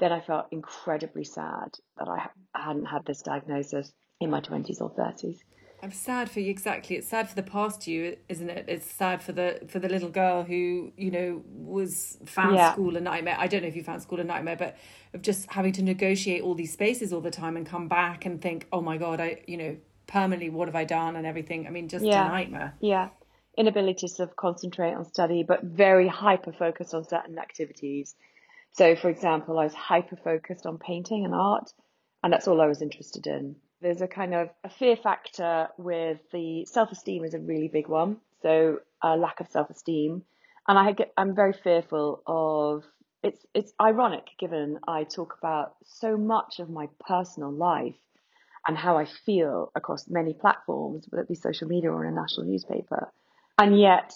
[0.01, 4.89] then I felt incredibly sad that I hadn't had this diagnosis in my 20s or
[4.89, 5.37] 30s.
[5.83, 6.95] I'm sad for you exactly.
[6.95, 8.65] It's sad for the past you, isn't it?
[8.67, 12.73] It's sad for the for the little girl who you know was found yeah.
[12.73, 13.35] school a nightmare.
[13.39, 14.77] I don't know if you found school a nightmare, but
[15.15, 18.39] of just having to negotiate all these spaces all the time and come back and
[18.39, 21.65] think, oh my god, I you know permanently what have I done and everything.
[21.65, 22.27] I mean, just yeah.
[22.27, 22.75] a nightmare.
[22.79, 23.09] Yeah,
[23.57, 28.13] inability to sort of concentrate on study, but very hyper focused on certain activities
[28.73, 31.71] so, for example, I was hyper focused on painting and art,
[32.23, 33.55] and that's all I was interested in.
[33.81, 37.87] There's a kind of a fear factor with the self esteem is a really big
[37.87, 38.17] one.
[38.41, 40.23] So, a lack of self esteem,
[40.67, 42.83] and I get I'm very fearful of.
[43.23, 47.93] It's it's ironic given I talk about so much of my personal life
[48.67, 52.15] and how I feel across many platforms, whether it be social media or in a
[52.15, 53.11] national newspaper.
[53.59, 54.11] And yet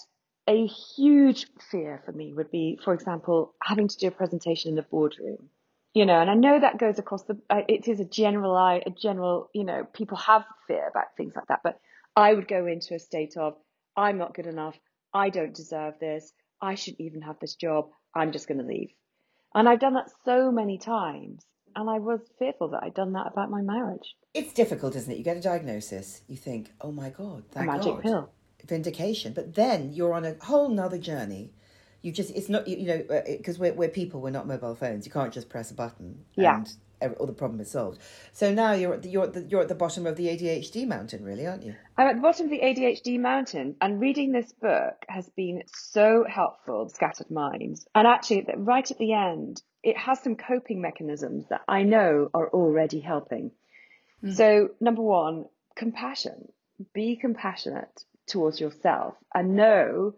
[0.48, 4.78] a huge fear for me would be, for example, having to do a presentation in
[4.78, 5.48] a boardroom.
[5.94, 7.38] You know, and I know that goes across the.
[7.48, 9.48] Uh, it is a general, a general.
[9.54, 11.80] You know, people have fear about things like that, but
[12.14, 13.54] I would go into a state of,
[13.96, 14.76] I'm not good enough.
[15.14, 16.32] I don't deserve this.
[16.60, 17.88] I shouldn't even have this job.
[18.14, 18.90] I'm just going to leave.
[19.54, 21.44] And I've done that so many times.
[21.74, 24.16] And I was fearful that I'd done that about my marriage.
[24.32, 25.18] It's difficult, isn't it?
[25.18, 28.02] You get a diagnosis, you think, oh my God, thank a magic God.
[28.02, 28.30] pill
[28.66, 29.32] vindication.
[29.32, 31.52] But then you're on a whole nother journey.
[32.02, 34.74] You just, it's not, you, you know, because uh, we're, we're people, we're not mobile
[34.74, 35.06] phones.
[35.06, 36.58] You can't just press a button yeah.
[36.58, 36.68] and
[37.18, 38.00] all the problem is solved.
[38.32, 40.86] So now you're at the, you're at the, you're at the bottom of the ADHD
[40.86, 41.74] mountain, really, aren't you?
[41.96, 46.24] I'm at the bottom of the ADHD mountain, and reading this book has been so
[46.28, 46.88] helpful.
[46.88, 51.82] Scattered Minds, and actually, right at the end, it has some coping mechanisms that I
[51.82, 53.50] know are already helping.
[54.22, 54.34] Mm.
[54.34, 56.48] So, number one, compassion.
[56.92, 60.14] Be compassionate towards yourself and know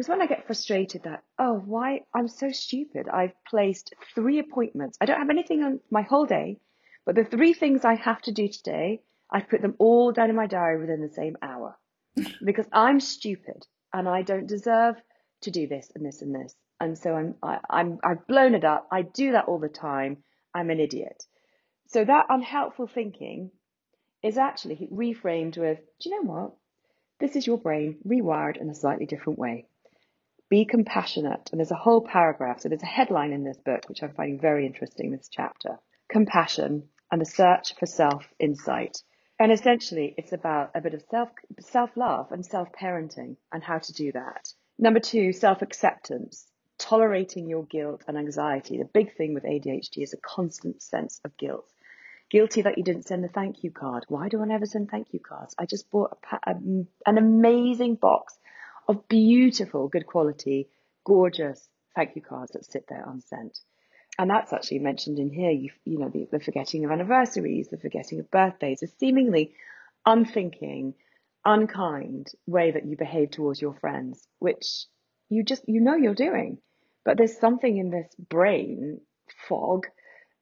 [0.00, 3.06] because when I get frustrated that, oh, why I'm so stupid.
[3.08, 4.96] I've placed three appointments.
[4.98, 6.58] I don't have anything on my whole day,
[7.04, 10.36] but the three things I have to do today, I've put them all down in
[10.36, 11.76] my diary within the same hour
[12.44, 14.96] because I'm stupid and I don't deserve
[15.42, 16.54] to do this and this and this.
[16.80, 18.88] And so I'm, I, I'm, I've blown it up.
[18.90, 20.22] I do that all the time.
[20.54, 21.24] I'm an idiot.
[21.88, 23.50] So that unhelpful thinking
[24.22, 26.52] is actually reframed with, do you know what?
[27.20, 29.66] This is your brain rewired in a slightly different way.
[30.48, 31.50] Be compassionate.
[31.52, 32.60] And there's a whole paragraph.
[32.60, 35.78] So there's a headline in this book, which I'm finding very interesting, this chapter.
[36.08, 39.02] Compassion and the search for self insight.
[39.38, 41.28] And essentially, it's about a bit of self,
[41.60, 44.48] self love and self parenting and how to do that.
[44.78, 46.46] Number two, self acceptance,
[46.78, 48.78] tolerating your guilt and anxiety.
[48.78, 51.70] The big thing with ADHD is a constant sense of guilt.
[52.30, 54.04] Guilty that you didn't send the thank you card.
[54.08, 55.54] Why do I never send thank you cards?
[55.58, 56.54] I just bought a, a,
[57.06, 58.38] an amazing box
[58.86, 60.68] of beautiful, good quality,
[61.04, 63.58] gorgeous thank you cards that sit there unsent.
[64.18, 65.50] And that's actually mentioned in here.
[65.50, 69.54] You, you know, the, the forgetting of anniversaries, the forgetting of birthdays, the seemingly
[70.06, 70.94] unthinking,
[71.44, 74.84] unkind way that you behave towards your friends, which
[75.28, 76.58] you just, you know you're doing.
[77.04, 79.00] But there's something in this brain
[79.48, 79.86] fog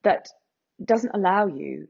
[0.03, 0.29] that
[0.85, 1.89] doesn't allow you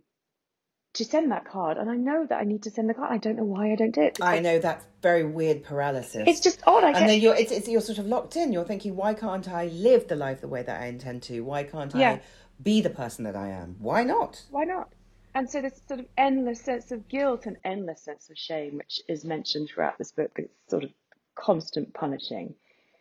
[0.94, 1.76] to send that card.
[1.76, 3.12] And I know that I need to send the card.
[3.12, 4.18] I don't know why I don't do it.
[4.20, 6.24] I know that's very weird paralysis.
[6.26, 6.84] It's just odd.
[6.84, 8.52] I and get, then you're it's, it's you're sort of locked in.
[8.52, 11.40] You're thinking, why can't I live the life the way that I intend to?
[11.40, 12.12] Why can't Yeah.
[12.12, 12.20] I
[12.62, 13.76] be the person that I am?
[13.78, 14.42] Why not?
[14.50, 14.92] why not?
[15.34, 19.00] And so this sort of endless sense of guilt and endless sense of shame, which
[19.08, 20.90] is mentioned throughout this book, it's sort of
[21.36, 22.54] constant punishing.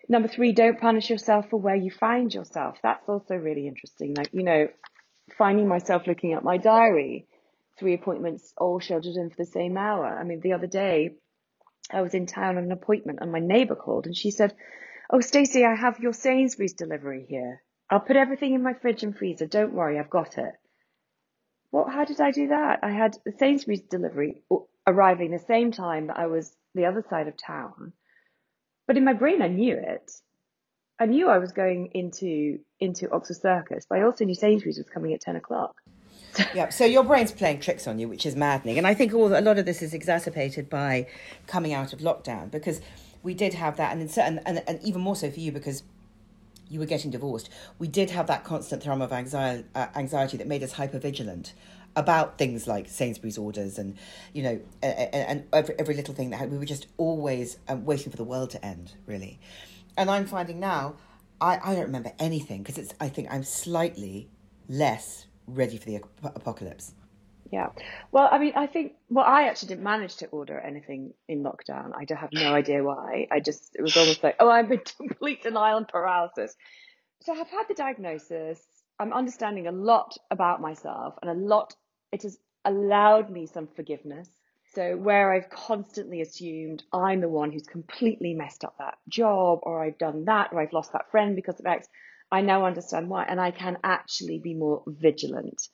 [0.09, 2.77] Number three, don't punish yourself for where you find yourself.
[2.83, 4.13] That's also really interesting.
[4.13, 4.67] Like, you know,
[5.37, 7.27] finding myself looking at my diary,
[7.79, 10.05] three appointments all scheduled in for the same hour.
[10.05, 11.15] I mean, the other day
[11.91, 14.55] I was in town on an appointment and my neighbour called and she said,
[15.09, 17.61] Oh, Stacey, I have your Sainsbury's delivery here.
[17.89, 19.45] I'll put everything in my fridge and freezer.
[19.45, 20.53] Don't worry, I've got it.
[21.69, 21.91] What?
[21.91, 22.79] How did I do that?
[22.83, 24.41] I had the Sainsbury's delivery
[24.85, 27.93] arriving the same time that I was the other side of town,
[28.85, 30.11] but in my brain I knew it.
[30.99, 34.89] I knew I was going into into Oxford Circus, but I also knew Sainsbury's was
[34.89, 35.75] coming at ten o'clock.
[36.53, 38.77] Yeah, so your brain's playing tricks on you, which is maddening.
[38.77, 41.07] And I think all a lot of this is exacerbated by
[41.47, 42.79] coming out of lockdown because
[43.23, 45.81] we did have that, and, in certain, and, and even more so for you because
[46.69, 47.49] you were getting divorced.
[47.79, 51.53] We did have that constant thrum of anxiety, uh, anxiety that made us hyper vigilant
[51.95, 53.97] about things like Sainsbury's orders and
[54.31, 58.11] you know and, and every, every little thing that we were just always um, waiting
[58.11, 59.39] for the world to end, really.
[59.97, 60.95] And I'm finding now
[61.39, 64.29] I, I don't remember anything because it's I think I'm slightly
[64.67, 66.93] less ready for the ap- apocalypse.
[67.51, 67.67] Yeah.
[68.11, 71.91] Well, I mean, I think, well, I actually didn't manage to order anything in lockdown.
[71.95, 73.27] I have no idea why.
[73.31, 76.55] I just, it was almost like, oh, I'm in complete denial and paralysis.
[77.21, 78.61] So I've had the diagnosis.
[78.99, 81.75] I'm understanding a lot about myself and a lot,
[82.11, 84.27] it has allowed me some forgiveness.
[84.77, 89.83] So where I've constantly assumed I'm the one who's completely messed up that job or
[89.83, 91.87] I've done that or I've lost that friend because of X,
[92.31, 95.67] I now understand why and I can actually be more vigilant.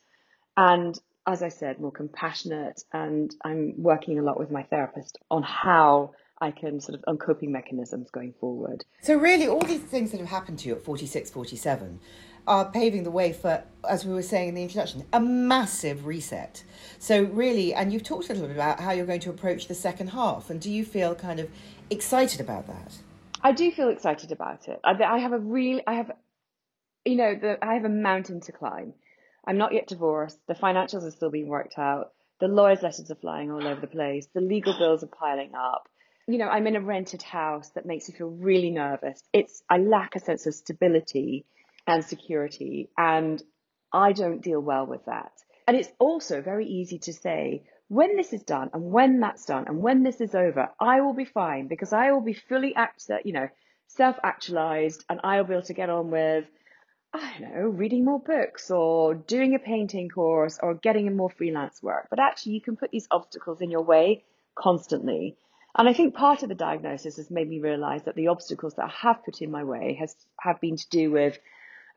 [0.56, 2.82] And as I said, more compassionate.
[2.94, 7.18] And I'm working a lot with my therapist on how I can sort of on
[7.18, 8.86] coping mechanisms going forward.
[9.02, 12.00] So really, all these things that have happened to you at 46, 47
[12.48, 16.64] are paving the way for, as we were saying in the introduction, a massive reset.
[17.00, 19.76] So really, and you've talked a little bit about how you're going to approach the
[19.76, 20.50] second half.
[20.50, 21.50] And do you feel kind of
[21.90, 22.98] excited about that?
[23.42, 24.80] I do feel excited about it.
[24.84, 26.12] I, I have a real, I have,
[27.06, 28.94] you know, the, I have a mountain to climb.
[29.46, 30.40] I'm not yet divorced.
[30.48, 32.12] The financials are still being worked out.
[32.40, 34.28] The lawyer's letters are flying all over the place.
[34.34, 35.88] The legal bills are piling up.
[36.28, 39.22] You know, I'm in a rented house that makes me feel really nervous.
[39.34, 41.46] It's, I lack a sense of stability
[41.88, 43.42] and security, and
[43.92, 45.32] I don't deal well with that.
[45.68, 49.66] And it's also very easy to say, when this is done and when that's done
[49.68, 53.10] and when this is over, I will be fine because I will be fully act,
[53.24, 53.50] you know,
[53.88, 56.46] self actualized and I'll be able to get on with
[57.16, 61.30] I don't know, reading more books or doing a painting course or getting in more
[61.30, 62.08] freelance work.
[62.10, 64.24] But actually, you can put these obstacles in your way
[64.56, 65.38] constantly.
[65.78, 68.86] And I think part of the diagnosis has made me realize that the obstacles that
[68.86, 71.38] I have put in my way has have been to do with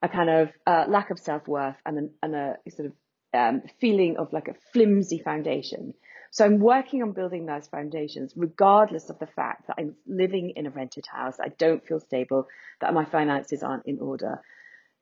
[0.03, 2.93] a kind of uh, lack of self worth and, and a sort of
[3.35, 5.95] um, feeling of like a flimsy foundation.
[6.31, 10.67] So I'm working on building those foundations, regardless of the fact that I'm living in
[10.67, 12.49] a rented house, I don't feel stable,
[12.81, 14.43] that my finances aren't in order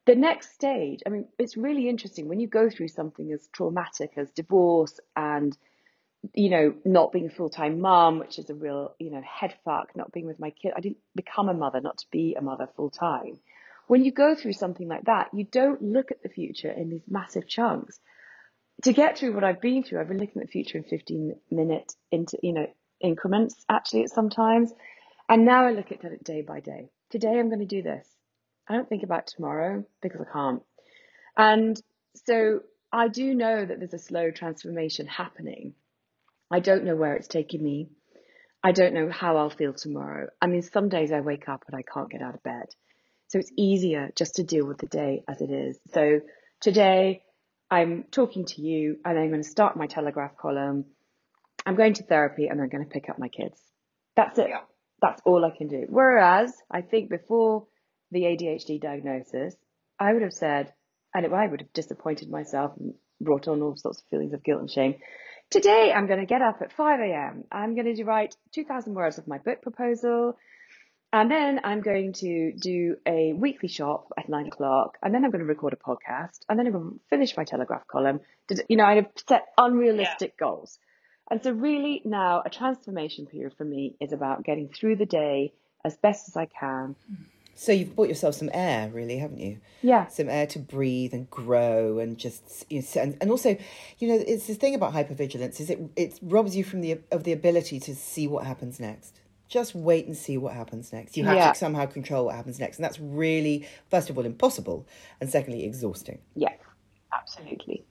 [0.07, 4.13] the next stage, I mean, it's really interesting when you go through something as traumatic
[4.17, 5.57] as divorce and,
[6.35, 9.55] you know, not being a full time mom, which is a real, you know, head
[9.65, 10.73] fuck, not being with my kid.
[10.77, 13.39] I didn't become a mother, not to be a mother full time.
[13.87, 17.05] When you go through something like that, you don't look at the future in these
[17.09, 17.99] massive chunks.
[18.83, 21.35] To get through what I've been through, I've been looking at the future in 15
[21.51, 22.67] minute into, you know,
[23.01, 24.73] increments actually sometimes.
[25.29, 26.91] And now I look at it day by day.
[27.11, 28.07] Today I'm going to do this.
[28.69, 30.63] I don't think about tomorrow because I can't.
[31.37, 31.81] And
[32.27, 32.61] so
[32.93, 35.75] I do know that there's a slow transformation happening.
[36.51, 37.89] I don't know where it's taking me.
[38.63, 40.29] I don't know how I'll feel tomorrow.
[40.41, 42.67] I mean, some days I wake up and I can't get out of bed.
[43.35, 45.77] So it's easier just to deal with the day as it is.
[45.93, 46.21] So
[46.61, 47.25] today
[47.69, 50.85] I'm talking to you and I'm going to start my Telegraph column.
[51.67, 53.61] I'm going to therapy and I'm going to pick up my kids.
[54.15, 54.47] That's it.
[55.03, 55.85] That's all I can do.
[55.89, 57.67] Whereas I think before
[58.13, 59.57] the ADHD diagnosis,
[59.99, 60.73] I would have said,
[61.13, 64.61] and I would have disappointed myself and brought on all sorts of feelings of guilt
[64.61, 64.95] and shame.
[65.51, 67.43] Today, I'm going to get up at 5 a.m.
[67.51, 70.37] I'm going to write 2,000 words of my book proposal.
[71.15, 74.99] And then I'm going to do a weekly shop at nine o'clock.
[75.01, 76.41] And then I'm going to record a podcast.
[76.49, 78.19] And then I'm going to finish my Telegraph column.
[78.69, 80.77] You know, I have set unrealistic goals.
[81.31, 85.53] And so, really, now a transformation period for me is about getting through the day
[85.85, 86.97] as best as I can.
[87.55, 89.61] So you've bought yourself some air, really, haven't you?
[89.83, 90.09] Yeah.
[90.09, 93.57] Some air to breathe and grow, and just you know, and, and also,
[94.01, 97.23] you know, it's the thing about hypervigilance is it it robs you from the of
[97.23, 99.21] the ability to see what happens next.
[99.49, 101.17] Just wait and see what happens next.
[101.17, 101.53] You have Yeah.
[101.53, 104.87] to somehow control what happens next, and that's really, first of all, impossible,
[105.21, 106.19] and secondly, exhausting.
[106.35, 106.55] Yeah,
[107.13, 107.85] absolutely.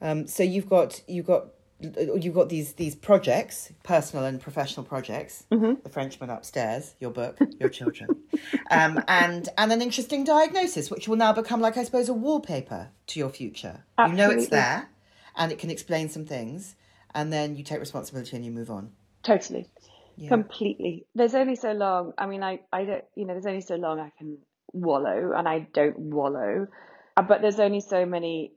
[0.00, 1.48] Um, so you've got you've got
[1.80, 5.44] you've got these these projects, personal and professional projects.
[5.50, 8.24] The Frenchman upstairs, your book, your children,
[8.70, 12.88] um, and and an interesting diagnosis, which will now become like I suppose a wallpaper
[13.08, 13.84] to your future.
[13.98, 14.88] You know it's there,
[15.36, 16.76] and it can explain some things,
[17.14, 18.90] and then you take responsibility and you move on.
[19.22, 19.68] Totally.
[20.28, 21.06] Completely.
[21.14, 22.12] There's only so long.
[22.18, 24.38] I mean, I, I don't, you know, there's only so long I can
[24.72, 26.66] wallow, and I don't wallow.
[27.16, 28.52] Uh, But there's only so many,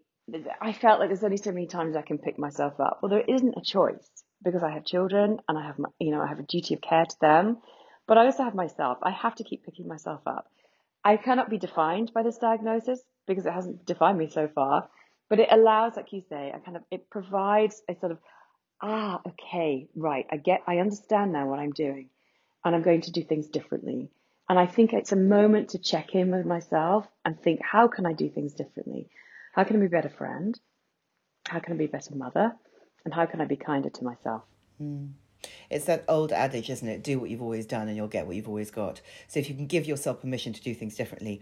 [0.61, 2.99] I felt like there's only so many times I can pick myself up.
[3.01, 4.09] Well, there isn't a choice
[4.43, 6.81] because I have children and I have, my, you know, I have a duty of
[6.81, 7.57] care to them.
[8.07, 8.97] But I also have myself.
[9.03, 10.49] I have to keep picking myself up.
[11.03, 14.89] I cannot be defined by this diagnosis because it hasn't defined me so far.
[15.29, 18.17] But it allows, like you say, a kind of, it provides a sort of
[18.81, 22.09] ah, okay, right, I get, I understand now what I'm doing,
[22.63, 24.09] and I'm going to do things differently.
[24.47, 28.05] And I think it's a moment to check in with myself and think, how can
[28.05, 29.09] I do things differently?
[29.53, 30.59] How can I be a better friend?
[31.47, 32.55] How can I be a better mother?
[33.05, 34.43] And how can I be kinder to myself?
[35.69, 37.03] It's that old adage, isn't it?
[37.03, 39.01] Do what you've always done and you'll get what you've always got.
[39.27, 41.41] So if you can give yourself permission to do things differently,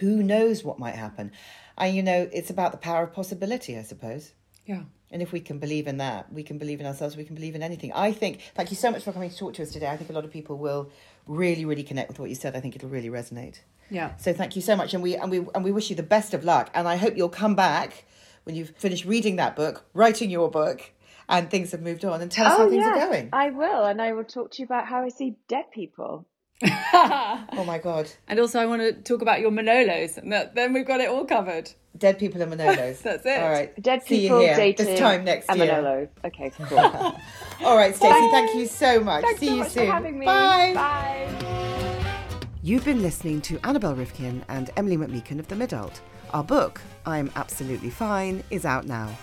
[0.00, 1.32] who knows what might happen?
[1.76, 4.32] And you know, it's about the power of possibility, I suppose.
[4.68, 4.82] Yeah.
[5.10, 7.54] And if we can believe in that, we can believe in ourselves, we can believe
[7.54, 7.90] in anything.
[7.94, 9.88] I think, thank you so much for coming to talk to us today.
[9.88, 10.90] I think a lot of people will
[11.26, 12.54] really, really connect with what you said.
[12.54, 13.60] I think it'll really resonate.
[13.88, 14.14] Yeah.
[14.16, 14.92] So thank you so much.
[14.92, 16.70] And we, and we, and we wish you the best of luck.
[16.74, 18.04] And I hope you'll come back
[18.44, 20.92] when you've finished reading that book, writing your book,
[21.30, 23.30] and things have moved on and tell us how oh, things are going.
[23.32, 26.26] I will, and I will talk to you about how I see dead people.
[26.62, 28.10] Oh my God.
[28.28, 31.08] And also, I want to talk about your Manolos, and that, then we've got it
[31.08, 31.70] all covered.
[31.96, 32.98] Dead people and Manolos.
[33.02, 33.40] That's it.
[33.40, 33.82] All right.
[33.82, 35.66] Dead See people you here dating this time next and year.
[35.68, 36.08] Manolo.
[36.24, 36.78] Okay, cool.
[37.66, 39.22] All right, Stacey, thank you so much.
[39.22, 39.86] Thanks See so you much soon.
[39.86, 40.26] for having me.
[40.26, 40.72] Bye.
[40.74, 42.44] Bye.
[42.62, 46.00] You've been listening to Annabel Rivkin and Emilie McMeekan of The Midult.
[46.32, 49.16] Our book, I'm Absolutely Fine, is out now.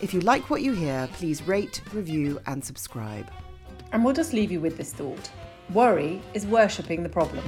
[0.00, 3.30] If you like what you hear, please rate, review, and subscribe.
[3.92, 5.30] And we'll just leave you with this thought
[5.72, 7.42] Worry is worshipping the problem.